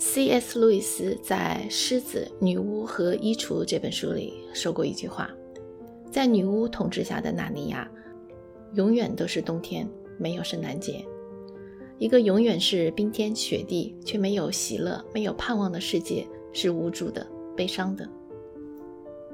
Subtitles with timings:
[0.00, 0.60] C.S.
[0.60, 5.28] 路易斯在《狮子、女巫和衣橱》这本书里说过一句话
[6.08, 7.90] ：“在女巫统治下的纳尼亚，
[8.74, 11.04] 永远都是冬天，没有圣诞节。
[11.98, 17.26] 一个永远是冰天雪地，却没有喜乐、没有盼望的世界，是无助的、
[17.56, 18.08] 悲伤的。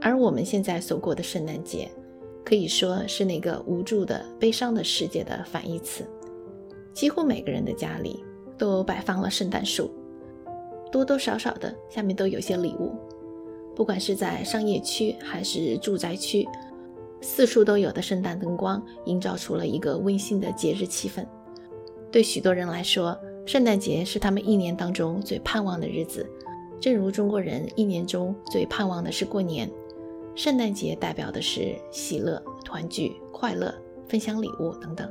[0.00, 1.90] 而我们现在所过的圣诞节，
[2.42, 6.06] 可以说是那个无助的、悲伤的世界的反义词。
[6.94, 8.24] 几乎每个人的家里
[8.56, 9.90] 都摆放了圣诞树。”
[10.94, 12.92] 多多少少的，下面都有些礼物，
[13.74, 16.46] 不管是在商业区还是住宅区，
[17.20, 21.26] 四处都有的圣诞灯光，营造出了一个温馨的节日气氛。
[22.12, 26.24] 对许多人来说，圣诞节是他们一年当中最盼望的日子，
[26.80, 29.68] 正如中国人一年中最盼望的是过年。
[30.36, 33.74] 圣诞节代表的是喜乐、团聚、快乐、
[34.06, 35.10] 分享礼物等等。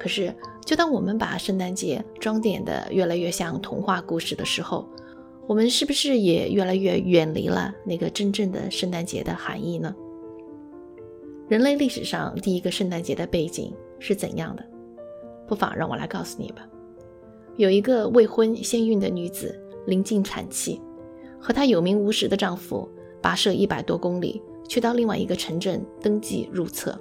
[0.00, 4.88] 可是，就当我们把圣诞节装点的越来越像童话故事的时候，
[5.46, 9.94] 我们是不是也越来越远离了那个真正的圣诞节的含义呢？
[11.48, 14.64] 人类历史上第一个圣诞节的背景是怎样的？
[15.46, 16.66] 不妨让我来告诉你吧。
[17.56, 20.80] 有一个未婚先孕的女子临近产期，
[21.38, 22.88] 和她有名无实的丈夫
[23.20, 26.98] 跋涉一百多公里，去到另外一个城镇登记入册。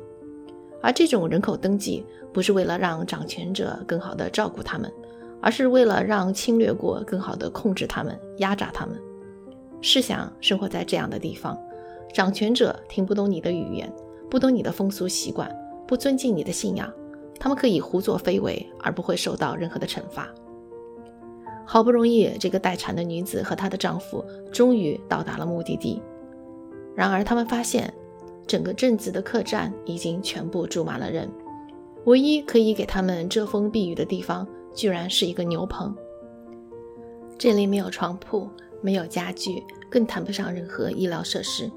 [0.82, 4.92] 而这种人口登记不是为了让掌权者更好地照顾他们，
[5.42, 8.98] 而是为了让侵略国更好地控制他们、压榨他们。
[9.82, 11.58] 试想，生活在这样的地方，
[12.14, 13.92] 掌权者听不懂你的语言，
[14.30, 15.54] 不懂你的风俗习惯，
[15.88, 16.92] 不尊敬你的信仰，
[17.40, 20.30] 他们可以胡作非为而不会受到任何的惩罚。
[21.66, 26.02] 好不容易，这个待产的女子和她的丈夫终于到达了目的地，
[26.96, 27.94] 然而他们发现。
[28.50, 31.30] 整个镇子的客栈已经全部住满了人，
[32.05, 35.95] 唯一可以给他们遮风避雨的地方，居然是一个牛棚。
[37.38, 38.50] 这里没有床铺，
[38.81, 41.70] 没有家具，更谈不上任何医疗设施。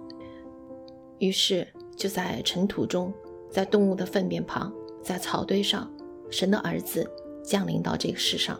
[1.18, 3.12] 于是，就在尘土中，
[3.50, 4.72] 在动物的粪便旁，
[5.02, 5.92] 在草堆上，
[6.30, 7.06] 神的儿子
[7.44, 8.58] 降临到这个世上。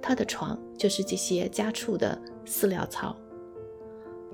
[0.00, 3.14] 他的床就是这些家畜的饲料槽。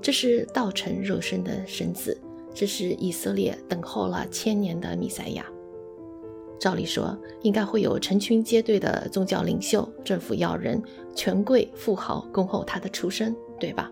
[0.01, 2.17] 这是道成肉身的神子。
[2.55, 5.45] 这是以色列等候了千年的弥赛亚。
[6.57, 10.81] 照理说，应该会有成群结队的宗教领袖、政府要人、
[11.13, 13.91] 权贵、富豪恭候他的出生，对吧？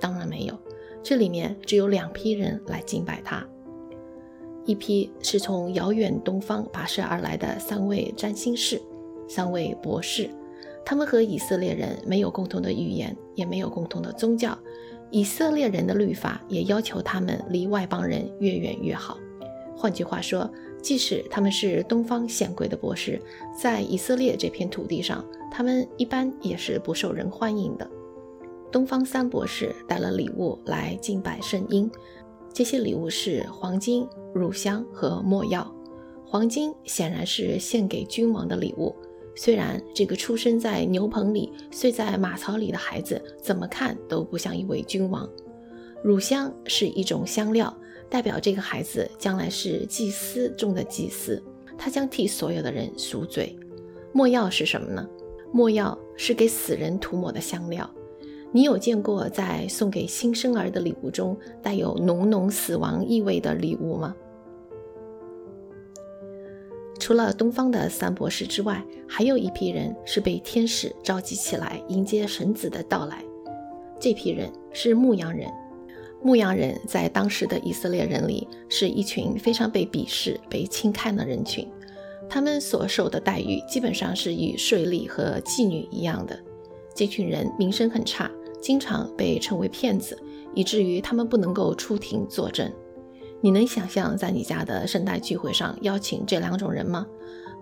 [0.00, 0.56] 当然没有，
[1.02, 3.44] 这里面只有两批人来敬拜他。
[4.64, 8.80] 一批是从遥远东方跋涉而来的三位占星士、
[9.28, 10.30] 三位博士，
[10.84, 14.56] 他们和以色列人没有共同的语言，也没有共同的宗教。
[15.10, 19.16] 以色列人的律法也要求他们离外邦人越远越好。
[19.76, 20.50] 换句话说，
[20.82, 23.20] 即使他们是东方显贵的博士，
[23.56, 27.88] 在以色列这片土地上，他们一般也是不受人欢迎的。
[28.70, 31.90] 东方三博士带了礼物来敬拜圣婴，
[32.52, 35.74] 这些礼物是黄金、乳香和没药。
[36.26, 38.94] 黄金显然是献给君王的礼物。
[39.40, 45.30] 虽然这个出生在牛棚里、睡在马槽里的孩子怎么看都不像一位君王，
[46.02, 47.72] 乳香是一种香料，
[48.10, 51.40] 代表这个孩子将来是祭司中的祭司，
[51.78, 53.56] 他将替所有的人赎罪。
[54.12, 55.08] 没药是什么呢？
[55.52, 57.88] 没药是给死人涂抹的香料。
[58.50, 64.16] 你有见过在送给新生儿的礼物中带有浓浓死亡意味的礼物吗？
[67.08, 73.24] 除了东方的三博士之外，还有一批人是被天使召集起来迎接神子的到来。
[73.98, 75.50] 这批人是牧羊人。
[76.22, 81.66] 牧羊人在当时的以色列人里是一群非常被鄙视、被轻看的人群。
[82.28, 86.38] 他们所受的待遇基本上是与税吏和妓女一样的。
[86.94, 88.30] 这群人名声很差，
[88.60, 90.14] 经常被称为骗子，
[90.54, 92.70] 以至于他们不能够出庭作证。
[93.40, 97.06] 你能想象在你家的圣诞聚会上邀请这两种人吗？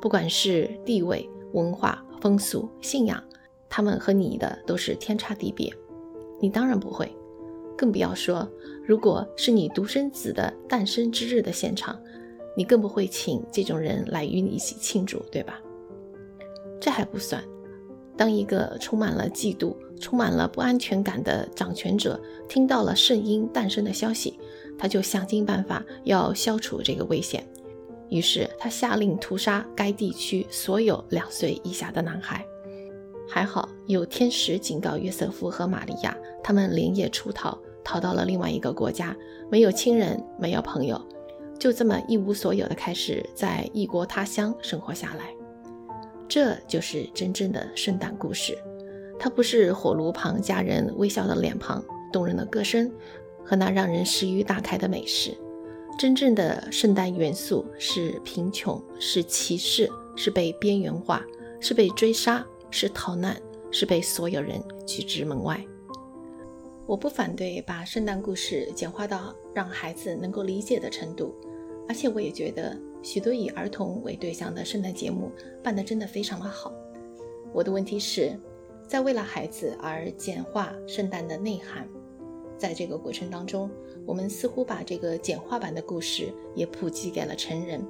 [0.00, 3.22] 不管是地位、文化、风俗、信仰，
[3.68, 5.72] 他们和你的都是天差地别。
[6.40, 7.14] 你当然不会，
[7.76, 8.48] 更不要说
[8.86, 11.98] 如果是你独生子的诞生之日的现场，
[12.56, 15.60] 你更不会请这种人来与你一起庆祝，对吧？
[16.80, 17.42] 这还不算，
[18.16, 24.38] 当一个充满了嫉妒、充满了不安全感的掌权者听到了圣婴诞生的消息。
[24.78, 27.46] 他就想尽办法要消除这个危险，
[28.08, 32.44] 于是他下令屠杀该地区所有两岁以下的男孩。
[33.28, 39.16] 还好有天使警告约瑟夫和玛利亚，他们连夜出逃，逃到了另外一个国家，
[39.50, 41.00] 没有亲人，没有朋友，
[41.58, 45.34] 就这么一无所有的开始在异国他乡生活下来。
[46.28, 48.56] 这就是真正的圣诞故事。
[49.18, 51.82] 它不是火炉旁家人微笑的脸庞、
[52.12, 52.90] 动人的歌声
[53.46, 55.36] 和那让人食欲大开的美食。
[55.98, 61.24] 真正的圣诞元素是贫穷，是歧视，是被边缘化，
[61.60, 63.40] 是被追杀，是逃难，
[63.70, 65.64] 是被所有人拒之门外。
[66.86, 71.34] 我不反对把圣诞故事简化到让孩子能够理解的程度，
[71.88, 75.32] 而且我也觉得许多以儿童为对象的圣诞节目
[75.62, 76.72] 办得真的非常的好。
[77.54, 78.38] 我的问题是，
[78.86, 81.88] 在为了孩子而简化圣诞的内涵，
[82.56, 83.70] 在这个过程当中。
[84.04, 87.84] 我们似乎把这个简化版的故事也普及给了成人，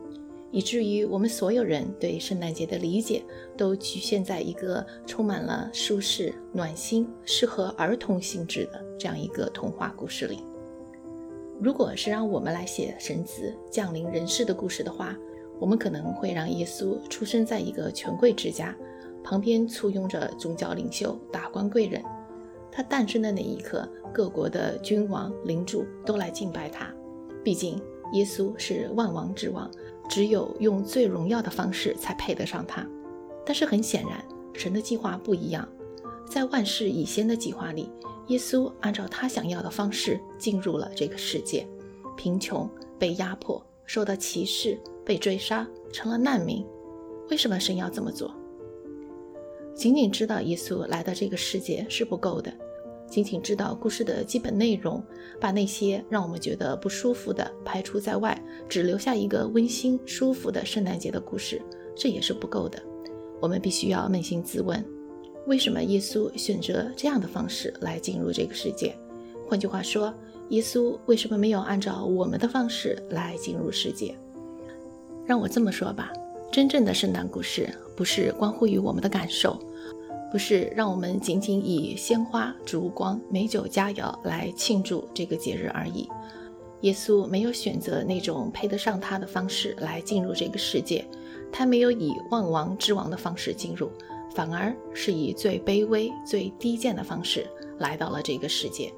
[0.50, 3.22] 以至于我们所有人对圣诞节的理解
[3.54, 10.42] 都局限在一个充满了舒适、暖心、适合儿童性质的这样一个童话故事里。
[11.60, 15.14] 如果是让我们来写神子降临人世的故事的话，
[15.60, 18.74] 我们可能会让耶稣出生在一个权贵之家，
[19.22, 22.02] 旁边簇拥着宗教领袖、达官贵人。
[22.76, 26.93] 他诞生的那一刻，各国的君王、领主都来敬拜他。
[27.43, 27.81] 毕竟，
[28.12, 29.70] 耶稣是万王之王，
[30.11, 32.87] 只有用最荣耀的方式才配得上他。
[33.46, 35.67] 但是很显然，神的计划不一样。
[36.28, 37.90] 在万事以先的计划里，
[38.26, 41.67] 耶稣按照他想要的方式进入了这个世界。
[42.14, 42.69] 贫穷、
[42.99, 46.62] 被压迫、受到歧视、被追杀，成了难民。
[47.31, 48.34] 为什么神要这么做？
[49.75, 52.52] 仅仅知道耶稣来到这个世界是不够的。
[53.08, 55.03] 仅仅知道故事的基本内容，
[55.41, 61.62] 把那些让我们觉得不舒服的排除在外，只留下一个温馨舒服的圣诞节的故事，
[61.97, 62.82] 这也是不够的。
[63.41, 64.85] 我们必须要扪心自问：
[65.47, 68.97] 为什么耶稣选择这样的方式来进入这个世界？
[69.47, 70.12] 换句话说，
[70.49, 74.17] 耶稣为什么没有按照我们的方式来进入世界？
[75.25, 76.12] 让我这么说吧，
[76.50, 79.59] 真正的圣诞故事不是关乎于我们的感受。
[80.31, 86.08] 不是让我们仅仅以鲜花、烛光、美酒佳肴来庆祝这个节日而已。
[86.82, 91.05] 耶稣没有选择那种配得上他的方式来进入这个世界，
[91.50, 93.90] 他没有以万王之王的方式进入，
[94.34, 97.46] 反而是以最卑微、最低贱的方式
[97.78, 98.93] 来到了这个世界。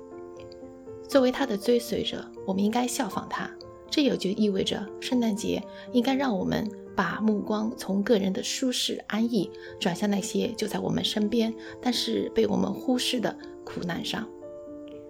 [1.08, 3.48] 作为他的追随者，我们应该效仿他。
[3.90, 6.68] 这也就意味着，圣诞节应该让我们。
[6.98, 9.48] 把目光从个人的舒适安逸
[9.78, 13.32] 转向那些就在我们身边，但是被我们忽视的
[13.64, 14.28] 苦难上。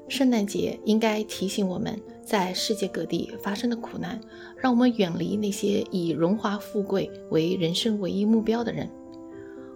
[0.07, 4.21] 圣诞节应该提醒我们在世界各地发生的苦难，
[4.59, 8.87] 让我们远离那些以荣华富贵为人生唯一目标的人。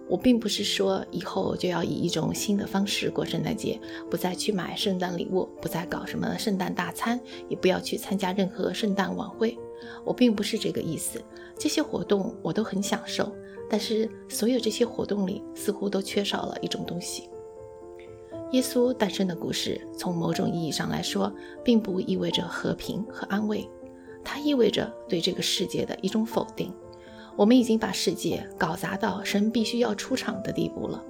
[0.07, 3.79] 我并不是说以后就要以一种新的方式过圣诞节，
[4.11, 7.19] 不再去买圣诞礼物，不再搞什么圣诞大餐，
[7.49, 9.57] 也不要去参加任何圣诞晚会。
[10.03, 11.21] 我并不是这个意思。
[11.57, 13.31] 这些活动我都很享受，
[13.69, 17.29] 但是所有这些活动里似乎都缺少了一种东西。
[18.51, 21.33] 耶稣诞生的故事，从某种意义上来说，
[21.63, 23.67] 并不意味着和平和安慰，
[24.23, 26.71] 它意味着对这个世界的一种否定。
[27.35, 31.03] 我们已经把世界搞砸到神必须要出场的地步了。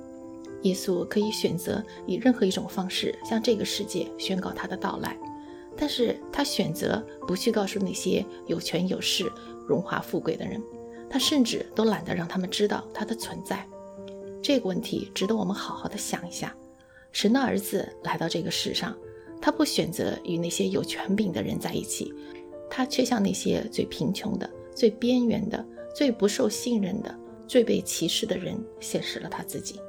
[0.61, 5.17] 耶稣可以选择以任何一种方式向这个世界宣告他的到来，
[5.77, 9.31] 但是他选择不去告诉那些有权有势。
[9.65, 10.61] 荣华富贵的人，
[11.09, 13.65] 他甚至都懒得让他们知道他的存在。
[14.41, 16.53] 这个问题值得我们好好的想一下。
[17.13, 18.93] 神的儿子来到这个世上，
[19.41, 22.13] 他不选择与那些有权柄的人在一起，
[22.69, 25.65] 他却向那些最贫穷的、最边缘的、
[25.95, 29.79] 最不受信任的、最被歧视的人显示了他自己。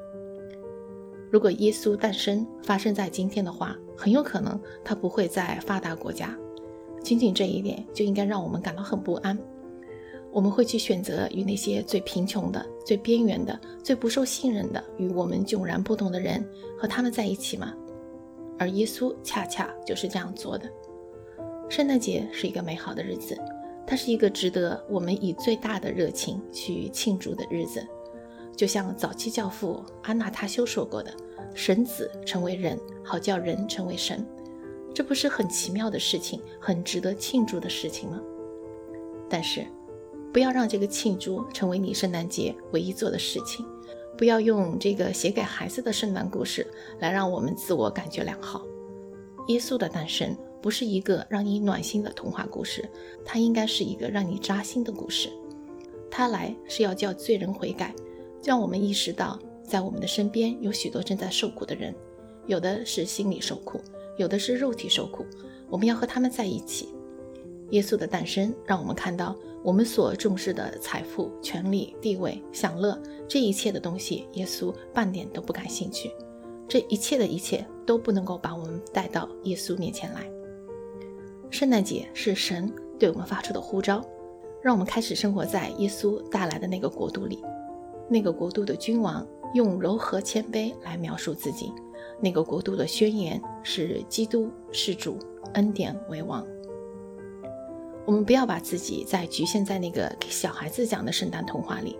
[1.34, 6.32] 如果耶稣诞生发生在今天的话，很有可能他不会在发达国家。
[7.02, 9.36] 仅仅这一点就应该让我们感到很不安。
[10.30, 16.48] 我们会去选择与那些最贫穷的、最边缘的、最不受信任的、与我们迥然不同的人
[16.78, 17.74] 和他们在一起吗？
[18.56, 20.70] 而耶稣恰恰就是这样做的。
[21.68, 23.36] 圣诞节是一个美好的日子，
[23.84, 27.84] 它是一个值得我们以最大的热情去庆祝的日子。
[28.56, 31.12] 就像早期教父阿纳塔修说过的
[31.54, 34.26] ：“神子成为人，好叫人成为神。”
[34.94, 38.20] 这不是很奇妙的事情，很值得庆祝的事情吗？
[39.28, 39.66] 但是。
[40.32, 43.64] 不要让这个庆祝成为你圣诞节唯一做的事情，
[44.18, 46.66] 不要用这个写给孩子的圣诞故事
[46.98, 48.66] 来让我们自我感觉良好。
[49.46, 52.84] 耶稣的诞生不是一个让你暖心的童话故事，
[53.24, 55.30] 它应该是一个让你扎心的故事。
[56.10, 57.94] 他来是要叫罪人悔改，
[58.44, 61.94] 让我们意识到在我们的身边有许多正在受苦的人，
[62.46, 63.80] 有的是心理受苦，
[64.18, 65.24] 有的是肉体受苦，
[65.68, 66.88] 我们要和他们在一起。
[67.70, 69.34] 耶稣的诞生让我们看到。
[69.64, 76.10] 我们所重视的财富、权力、地位、享乐，这一切的东西，耶稣半点都不感兴趣。
[76.68, 80.30] 这一切的一切都不能够把我们带到耶稣面前来。
[81.48, 84.04] 圣诞节是神对我们发出的呼召，
[84.62, 87.42] 让我们开始生活在耶稣带来的那个国度里。
[88.08, 91.72] 那个国度的君王用柔和谦卑来描述自己，
[92.20, 95.18] 那个国度的宣言是基督是主，
[95.54, 96.46] 恩典为王。
[98.06, 101.96] 我们不要把自己再局限在那个给小孩子讲的圣诞童话里。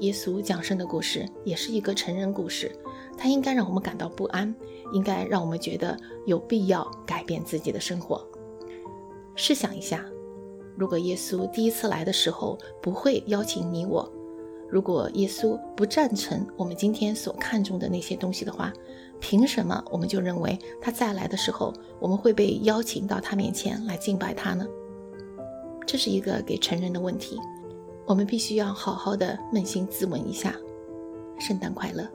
[0.00, 2.70] 耶稣降生的故事也是一个成人故事，
[3.16, 4.54] 它应该让我们感到不安，
[4.92, 8.22] 应该让我们觉得有必要改变自己的生活。
[9.36, 10.04] 试想一下，
[10.76, 14.06] 如果耶稣第一次来的时候不会邀请你我，
[14.68, 18.72] 如果耶稣不赞成我们今天所看重的那些东西的话，
[19.20, 24.66] 凭什么我们就认为他再来的时候我们会被邀请到他面前来敬拜他呢？
[25.86, 27.38] 这是一个给成人的问题。
[28.06, 30.54] 我们必须要好好的扪心自问一下：
[31.38, 32.06] 圣诞快乐。